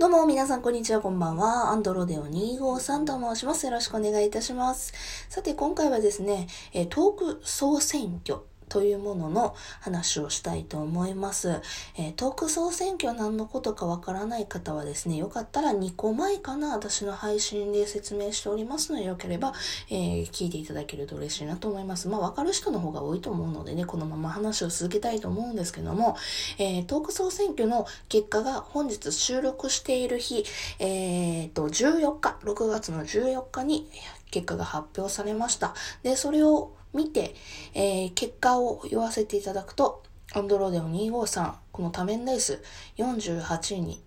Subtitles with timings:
[0.00, 1.72] どうも、皆さん、こんにちは、こんばんは。
[1.72, 3.66] アンドロデオ253と申します。
[3.66, 4.94] よろしくお願いいたします。
[5.28, 11.60] さて、今回はですね、えトーク総選挙というものの話をしたいと思います。
[11.98, 19.52] えー、トーク総選挙何のことかわからない方はですね、よかったら2個前かな、私の配信で説明しておりますので、よければ、
[19.90, 22.08] えー、聞いていただけると嬉しいなと思います。
[22.08, 26.16] まあ、わかる人の方が多いと思うのでね、このまま話を続けたいと思うんですけども、
[26.58, 30.44] えー、トーク総選挙の結果が本日収録している日、
[30.78, 33.88] えっと、14日、6月の14日に
[34.30, 35.74] 結果が発表されました。
[36.02, 37.34] で、それを見て、
[37.74, 42.62] えー、結果を言わせていただくと、アンドロデオ253、この多面レース
[42.98, 44.02] 48位に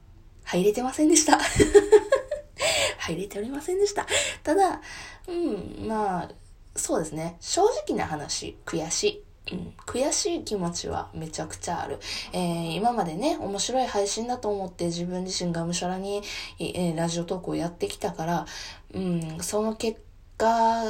[0.46, 1.40] 入れてませんでした。
[3.00, 4.08] 入れておりませんでした。
[4.44, 4.82] ただ、
[5.28, 6.32] うん、まあ、
[6.76, 7.36] そうですね。
[7.42, 9.24] 正直な話、悔しい。
[9.52, 12.00] うん、悔しい気持ちはめちゃくちゃある。
[12.32, 16.22] えー、今までね、面白い配信だと思って自分自身がむしゃらに、
[16.60, 18.46] えー、ラジオトークをやってきたから、
[18.94, 20.00] うん、その結
[20.38, 20.84] 果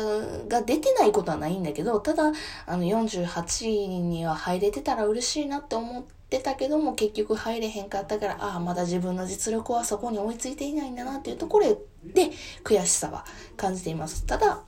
[0.48, 2.32] が出てないことはないんだけど、ただ、
[2.66, 12.32] あの、48位には入れてたら嬉しいなって思ってたけども、結局入れへんかったから、ああ、まだ自分の実力はそこに追いついていないんだなっていうところで、
[12.64, 13.26] 悔しさは
[13.58, 14.26] 感じています。
[14.26, 14.62] ただ、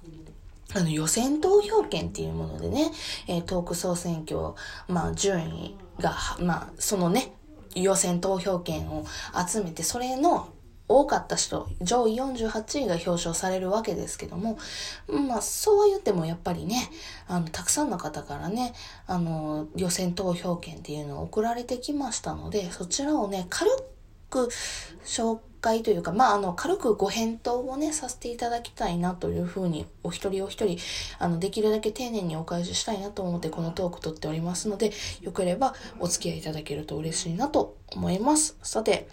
[0.73, 2.91] あの、予選投票権っていうものでね、
[3.27, 4.53] えー、トーク総選挙、
[4.87, 7.33] まあ、順位が、まあ、そのね、
[7.75, 9.05] 予選投票権を
[9.47, 10.49] 集めて、それの
[10.87, 14.57] 多かった人、上位48位が表彰されるわけですけども、
[15.07, 16.89] まあそうは言ってもやっぱりね、
[17.27, 18.73] あの、たくさんの方からね、
[19.07, 23.71] あの、予選投票権っていうのを送られてきましたので、そちらをね、軽
[24.29, 24.49] く
[25.03, 30.77] 紹介というか、まああの、軽くご返答をね、させていただきたいなというふうに、お一人お一人、
[31.17, 34.91] あの、できるだけ丁寧にお返ししたいなと思ってこのトーク撮っておりますので、
[35.21, 38.55] よければお付き合いいただけると嬉しいなと思います。
[38.61, 39.09] さて、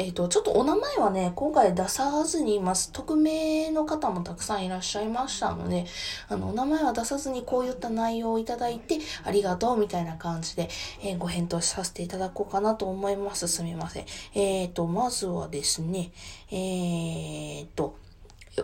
[0.00, 2.90] えっ、と、ちょっとお名前はね、今回出さずにいます。
[2.90, 5.84] 匿名の方もたくさんいらっしゃいましたので、
[6.28, 10.70] あの、お名前は出さずにこういった内容をいただいて、ありがとうみたいな感じで、
[11.02, 13.46] えー、ご返答させていただこうかなと思います。
[13.46, 14.06] すみません。
[14.34, 16.12] えっ、ー、と、まずはですね、
[16.50, 17.96] えっ、と、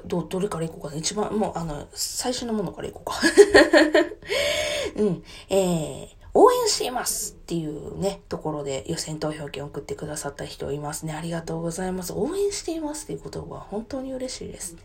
[0.06, 0.96] ど、どれからいこうかな。
[0.96, 3.20] 一番、もう、あの、最初のものからいこうか。
[4.96, 5.22] うん。
[5.50, 11.12] えー、応援していますっていうね、ところで予選投票権を送ってくださった人いますね。
[11.12, 12.12] ありがとうございます。
[12.12, 14.80] 応援していますっていう言葉は本当に嬉しいですね。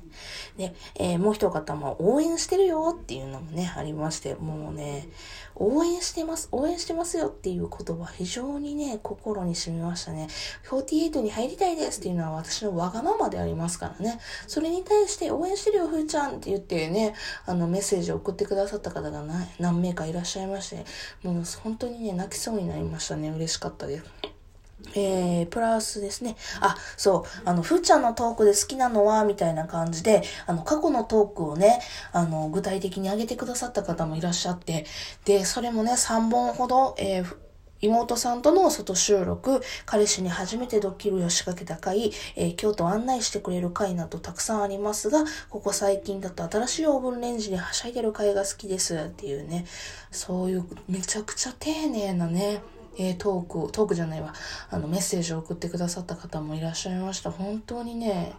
[0.58, 5.10] で、えー、もう一方も応援してるよっていうのもね、ありまして、もうね、
[5.56, 10.28] 応援してます、応援してますよっていう言葉非常にね、心に染みましたね。
[10.70, 14.20] 48に入りたいですっていうのは私のわがままでありますからね。
[14.46, 17.16] それに対して応援してるよ、ふーちゃんって言ってね、
[17.48, 19.24] あのメッセージを送ってくださった方が
[19.60, 20.86] 何名かいらっしゃいまして、
[21.24, 23.30] もう本当にね、泣きそうになりましたね。
[23.30, 24.06] 嬉しかったです。
[24.96, 26.36] えー、プラスですね。
[26.60, 31.82] あ、そう、あの、ふーちゃんのトークで好きなのは、みたいな感じで、あの、過去のトークをね、
[32.12, 34.86] あの、具体的に上げてくださった方もいらっしゃって、
[35.26, 37.36] で、それもね、3本ほど、えー
[37.82, 49.66] 妹さんとの外収録、彼氏に初めてドッキリを仕掛けた回、えー、京都案内してくれる回などたくさんありますが、ここ最近だと新しいオーブンレンジにはしゃいでる回が好きですっていうね、
[50.12, 52.62] そういうめちゃくちゃ丁寧なね、
[52.98, 54.34] えー、トーク、トークじゃないわ、
[54.70, 57.32] あのメッセージを送ってくださった方もいらっしゃいました。
[57.32, 58.34] 本当にね、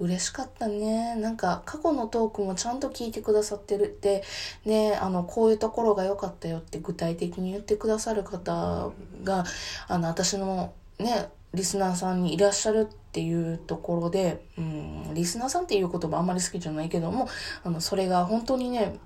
[0.00, 1.14] 嬉しかったね。
[1.16, 4.24] なんか過去のトークもちゃんと聞いてくださってるって、
[4.64, 8.90] ね、あの、こういうところが良かったよって具体的に言ってくださる方
[9.22, 9.44] が、
[9.86, 17.28] あの、私のね、リスナーさんにいらっしゃるっていうところで、うん、リスナーさんっていう言葉あんまり好きじゃないけども、
[17.62, 18.98] あの、それが本当にね、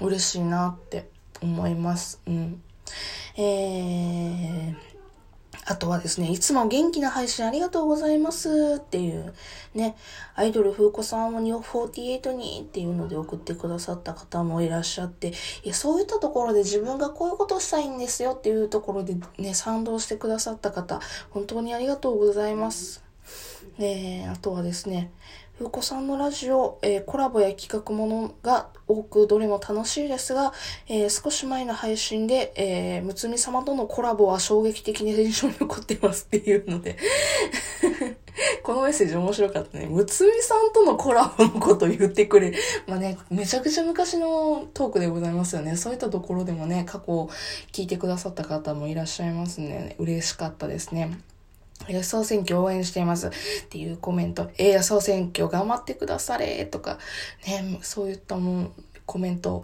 [0.00, 1.08] 嬉しいなって
[1.40, 2.20] 思います。
[2.26, 2.62] うん。
[3.36, 4.89] えー、
[5.66, 9.34] あとはですね、いつも元気な配信ありがとうございますっていう、
[9.74, 9.96] ね、
[10.34, 21.00] アイドル風子さんを48にっていうので送ってくださった方もいらっしゃって、いや、そういったところで自分がこういうことしたいんですよっていうところでね、賛同してくださった方、
[21.30, 23.02] 本当にありがとうございます。
[23.78, 25.10] え、あとはですね、
[25.60, 30.54] ふうこさんのラジオ、えー、コラボや企画ものが多くどれも楽しいですが、
[30.88, 36.96] えー、少し前の配信で、えー、むつみ様とのコラボは衝撃的に印象に残ってますっていうので
[38.64, 39.84] このメッセージ面白かったね。
[39.84, 42.54] むつみさんとのコラボのこと言ってくれ。
[42.86, 45.76] まあね、めちゃくちゃ昔のトークでございますよね。
[45.76, 47.28] そういったところでもね、過去
[47.72, 49.94] 聞いてくださった方もいらっしゃいますね。
[49.98, 51.18] 嬉しかったですね。
[51.88, 53.30] 予想選挙応援していますっ
[53.68, 56.98] ていうコメント、えー、予想選挙頑張ってくだされとか、
[57.46, 58.72] ね、そういったもん、
[59.06, 59.62] コメント、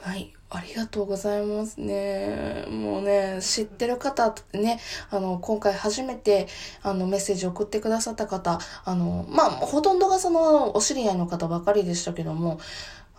[0.00, 2.64] はい、ありがとうございますね。
[2.70, 4.80] もうね、知ってる方ね、
[5.10, 6.48] あの、今回初めて、
[6.82, 12.58] あの、メッセージ送ってくださった方、あの、まあ、ほとんどがその、お知り合いの方ばかりでしたけども、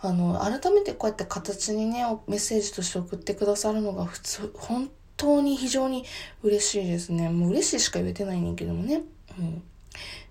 [0.00, 4.90] あの、改めてこうやって形にね、メッセージとして送ってくださるのが普通、本
[5.22, 6.04] 当に非常に
[6.42, 7.28] 嬉しいですね。
[7.28, 9.02] もう嬉しいしか言えてないねんけどもね。
[9.38, 9.62] うん。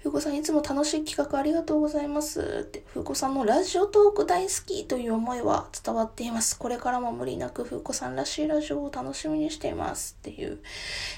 [0.04, 2.84] ふうこさんいつも楽しい企画ありがとうございますって。
[2.88, 6.58] ふうこさんのラジオトーク大好きという思いは伝わっています。
[6.58, 10.60] これからも無理なくふうこさんらしいラジオを楽しみにしていますっていう。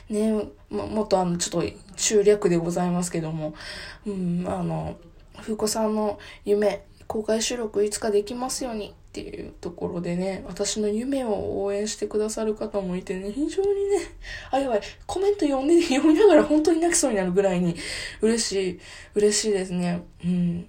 [0.10, 3.56] ねも、もっとあの、ちょっと中略でございますけども。
[4.06, 4.98] うん、あの、
[5.40, 14.00] ふうこさんの夢、公開収録いつかできますようにっていうところでね、私の夢を応援してくださる方もいてね、非常にね、
[14.50, 17.75] あ、やばい、コメント読んで、 読みながら本当に泣きそうになるぐらいに
[18.21, 18.80] 嬉しい、
[19.13, 20.01] 嬉しいですね。
[20.25, 20.65] うん。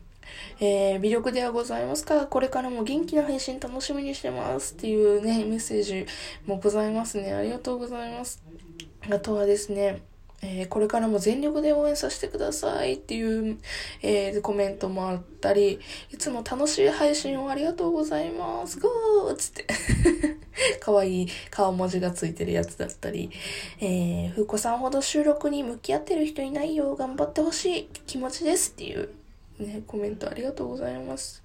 [0.60, 2.26] えー、魅力ではございますか？
[2.26, 6.04] これからも元気な配信楽しみにしてますっていうね、メッセージ
[6.44, 7.32] もございますね。
[7.32, 8.42] ありがとうございます。
[9.10, 10.02] あとはですね、
[10.46, 13.58] えー、これからも全力で応援させてくださいっていう、
[14.02, 15.80] えー、コメントもあったり、
[16.12, 18.78] いつも楽しい配信をありがとうございます。
[18.78, 19.66] ゴーっつって。
[20.80, 23.30] かわいい顔文字がついてるやつだったり、
[23.80, 26.94] えー、ふうこさんほど収録に向き合ってる人いないよ。
[26.94, 29.08] 頑張ってほしい気持ちですっていう、
[29.58, 31.42] ね、コメントありがとうございます。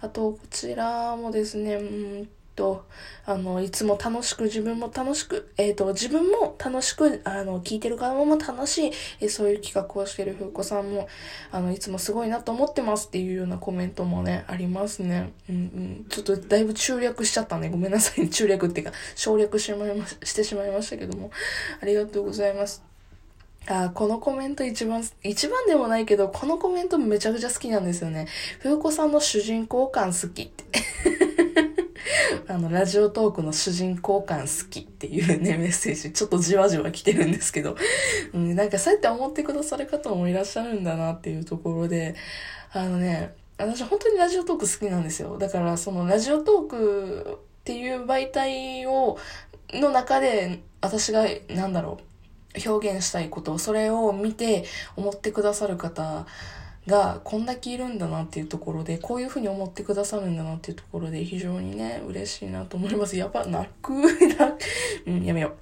[0.00, 1.82] あと、こちらもですね、う
[2.24, 2.84] んと、
[3.26, 11.06] あの、いつも楽しく、自分も楽しく、えっ、ー、と、自分も楽しく、あの、聞いてる方も楽しい、えー、そういう企画をしてるふうこさんも、
[11.52, 15.32] あの、いつもすごいなと思ってますっていうようなコメントもね、ありますね。
[15.48, 16.06] うんうん。
[16.08, 17.68] ちょっとだいぶ中略しちゃったね。
[17.68, 21.30] ごめんなさい、 中略っていうか、省略しまいま、してしまいましたけども、
[21.80, 22.82] ありがとうございます。
[23.68, 28.28] あ、このコメント一番、一番でもないけど、このコメントめちゃくちゃ好きなんですよね。
[28.60, 30.52] ふうこさんの主人公感好き。
[32.48, 37.76] あの、ラジオトークの主人公感好きっていうね、メッセージ、ちょっとじわじわ来てるんですけど、
[38.32, 42.14] うん、なんかそうやって思ってくださる方もいらっしゃるんだなっていうところで、
[42.72, 45.38] あのね、私本当にラジオトーク好きなんですよ。
[45.38, 49.18] だからそのラジオトークっていう媒体を、
[49.72, 51.98] の中で、私が、なんだろ
[52.54, 54.64] う、表現したいこと、それを見て
[54.94, 56.26] 思ってくださる方
[56.86, 63.16] がこんだけいるんだなっていうところで、こういうふうに思ってくださるんだなっていうところで非常にね、嬉しいなと思います。
[63.16, 63.92] やっぱ泣く、
[65.06, 65.52] うん、やめよう。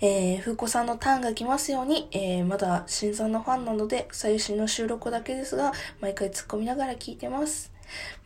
[0.00, 7.72] えー、ふうこさんのターンが来ますように、えー、まだ新参のファンなので、最新の収録だけですが、毎回突っ込みながら聞いてます。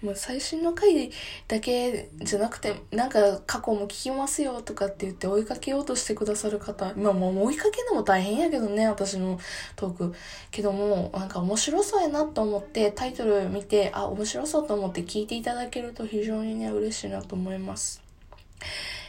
[0.02, 1.10] もう最新の回
[1.48, 9.38] だけじゃなくて、なんか過去も聞きますよとかって言って追いかけようとしてくださる方、まあもう追いかけるのも大変やけどね、私の
[9.74, 10.14] トーク。
[10.50, 18.02] けども、なんか面白そうやなと思ってタイトル見て、あ、面白そうと思って聞いていただけると非常にね、嬉しいなと思います。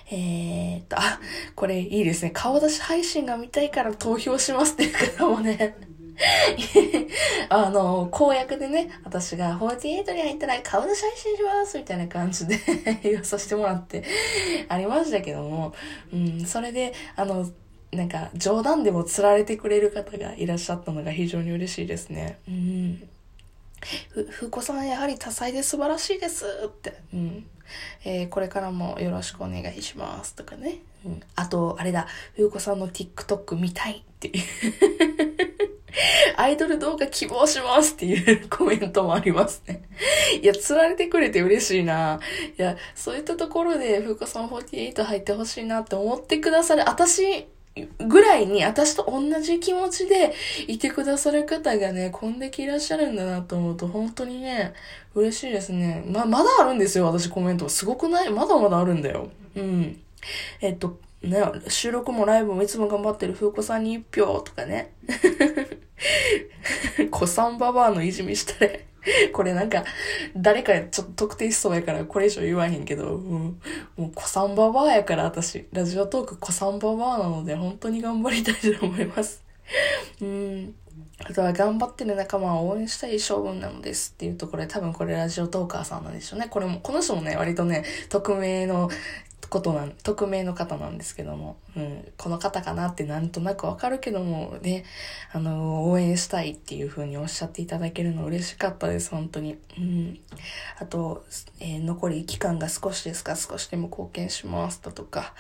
[0.10, 1.20] えー、っと、あ、
[1.56, 2.32] これいいですね。
[2.32, 5.76] 顔出し配信が見たいから投票しますっていう方もね、
[7.50, 12.60] あの、公約でね、私が48に入ったら顔出し配信しますみたいな感じで
[13.04, 14.04] 言わさせてもらって
[14.68, 15.74] ありましたけども、
[16.12, 17.48] うん、それで、あの、
[17.92, 22.40] なんか冗談でも釣られてくれる方がいらっしゃったのが非常に嬉しいですね。
[22.48, 23.08] うん。
[24.10, 27.00] ふ、ふこさんやはり多彩で素晴らしいですって。
[27.14, 27.46] うん。
[28.04, 30.80] えー、これからもよろしくお願いしますとかね。
[31.36, 34.44] あと、あれだ、ふうこさんの TikTok 見たいっていう
[36.38, 39.82] アイドル動画希望しますっていうコメントもありますね。
[40.42, 42.20] いや、釣られてくれて嬉しいな。
[42.58, 47.48] いや、そういったところで、ふうこさん48入ってほしいなって思ってくださる、私
[48.00, 50.34] ぐらいに、私と同じ気持ちで
[50.68, 54.74] いてくださる方がね、こんだけいらっしゃるんだなと思うと、本当にね、
[55.16, 56.04] 嬉しいですね。
[56.08, 57.70] ま、まだあるんですよ、私コメント。
[57.70, 58.30] すごくない？
[58.30, 59.30] まだまだあるんだよ。
[59.56, 60.00] うん。
[60.62, 64.94] えっと、ね、収録もライブもいつも頑張ってる風子さんに一票とかね。
[67.12, 68.88] 子さんばばあのいじみしたれ。
[69.32, 69.86] これなんか、
[70.36, 73.62] 誰かちょっと特定しそうやからこれ以上言わへんけど、うん、
[73.96, 79.44] もう子さんばばあやから私、ラジオトーク子さんばばあなので本当に頑張りたいと思います。
[80.22, 80.76] うん。
[81.20, 86.48] あとは頑張ってる仲間を応援したい将軍なのですっていうところで多分これラジオトーカーさんなんでしょうね。
[86.50, 88.90] これも、この人もね、割とね、匿名の
[89.50, 94.86] ことなん、匿名の方なんですけども、うん、この方かなってなんとなくわかるけども、ね、
[95.32, 99.58] あの、応援したいっていう風におっしゃっていただけるの嬉しかったです、本当に。
[99.78, 100.20] うん。
[100.80, 101.26] あと、
[101.60, 105.34] えー、残り期間が少しですか、少しでも貢献しますだとか、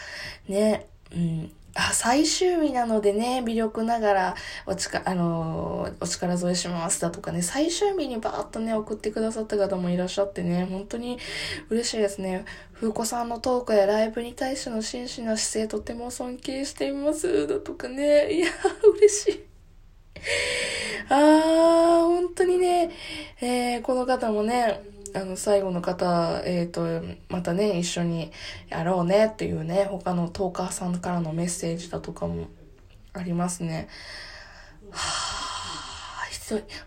[0.47, 11.19] ね、うん、あ、最終日なのでね、微力ながら、お力、あのー、お力添えしますだとかね、最終日にバーッとね、送ってくださった方もいらっしゃってね、本当に
[11.69, 12.45] 嬉しいですね。
[12.73, 18.47] 風子さんのトークやライブに対しての真摯な姿勢とても尊敬しています、だとかね、いや、
[18.95, 19.43] 嬉しい。
[21.09, 22.91] あー、本当にね、
[23.39, 24.81] えー、この方もね、
[25.15, 28.31] あの、最後の方、えっ、ー、と、またね、一緒に
[28.69, 32.47] やろうねっていうね、他のトーカーさんからのメッセージだとかも
[33.13, 33.87] ありますね。
[34.91, 35.47] はぁ、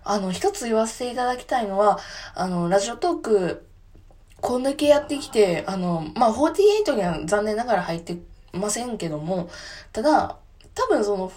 [0.05, 1.99] あの、一つ言わせていただきたいのは、
[2.35, 3.67] あの、ラジオトーク、
[4.41, 8.17] こんだけやってきて、あの、まあ、48には残念ながら入って
[8.53, 9.51] ませんけども、
[9.93, 10.39] ただ、
[10.75, 11.31] 多分その、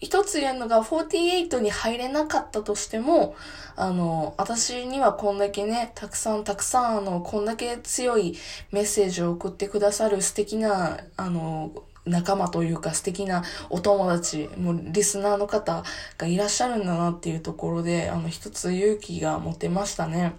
[0.00, 3.36] 一つ言えるのが、48に入れなかったとしても、
[3.76, 8.36] あの、私にはこんだけね、たくさんたくさん、あの、こんだけ強い
[8.70, 11.72] メッセージを送ってくださる素敵な、あの、
[12.06, 15.84] 仲間というか素敵なお友達、もうリスナーの方
[16.18, 20.36] がいらっしゃるんだなっていうところで、あの、一つ勇気が持てましたね。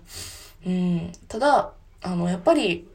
[0.66, 1.12] うん。
[1.28, 1.72] ただ、
[2.04, 2.88] あの、やっぱり、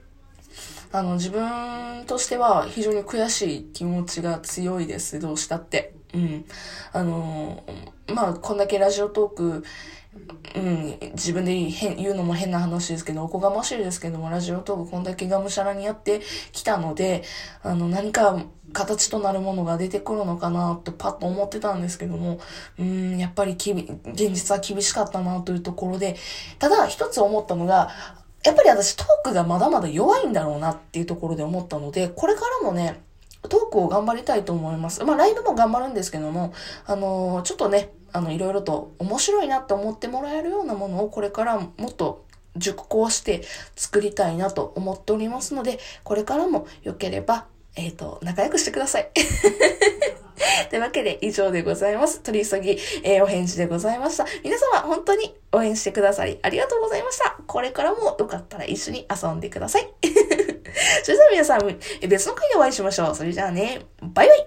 [0.93, 5.19] あの、自分としては非常に悔しい気持ちが強いです。
[5.19, 6.00] どうしたって。
[6.15, 6.45] うん。
[6.93, 7.65] あの、
[8.15, 9.65] まあ、こんだけラジオトーク、
[10.57, 16.21] うん、自分で言うのも変な話ですけど、おこがましいですけども、ラジオトークこんだけがむしゃらにやって
[16.53, 17.23] きたので、
[17.63, 22.41] あの、何か形となるものが出てくるのかなとパッと思ってたんですけども、
[22.79, 26.17] うん、やっぱりきび、現実は厳しかったなというところで、
[26.59, 27.91] ただ一つ思ったのが、
[28.45, 33.01] やっぱり私トークがまだまだ弱いんだろうなっていうところで思ったので、これからもね、
[33.43, 35.03] トークを頑張りたいと思います。
[35.05, 36.53] まあ、ライブも頑張るんですけども、
[36.87, 43.43] あのー、ちょっとね、あの、いろいろと面白いなって思ってもらえるようなものをこれからもっと熟考して
[43.77, 49.11] 作りたいなと思っておりますので、これからも良ければ、えっ、ー、と、仲良くしてください。
[50.69, 52.21] というわけで以上でございます。
[52.21, 54.27] 取り急ぎ、えー、お返事でございました。
[54.43, 57.37] 皆様本当に応援してくださりありがとうございました。
[57.47, 59.89] これからもよかったら一緒に遊んでください。
[61.03, 61.61] それでは皆さん、
[62.09, 63.15] 別の回でお会いしましょう。
[63.15, 64.47] それじゃあね、バイバイ